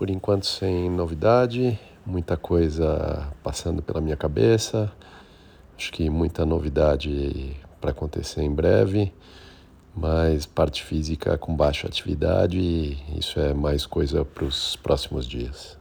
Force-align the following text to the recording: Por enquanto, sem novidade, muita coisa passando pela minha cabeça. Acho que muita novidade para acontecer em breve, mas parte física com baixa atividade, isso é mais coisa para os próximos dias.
Por 0.00 0.08
enquanto, 0.08 0.46
sem 0.46 0.88
novidade, 0.88 1.78
muita 2.06 2.34
coisa 2.34 3.30
passando 3.42 3.82
pela 3.82 4.00
minha 4.00 4.16
cabeça. 4.16 4.90
Acho 5.76 5.92
que 5.92 6.08
muita 6.08 6.46
novidade 6.46 7.54
para 7.82 7.90
acontecer 7.90 8.40
em 8.40 8.50
breve, 8.50 9.12
mas 9.94 10.46
parte 10.46 10.82
física 10.82 11.36
com 11.36 11.54
baixa 11.54 11.86
atividade, 11.86 12.96
isso 13.14 13.38
é 13.38 13.52
mais 13.52 13.84
coisa 13.84 14.24
para 14.24 14.46
os 14.46 14.74
próximos 14.74 15.28
dias. 15.28 15.79